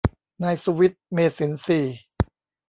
[0.43, 1.97] นายสุวิทย์ เมษินทรีย์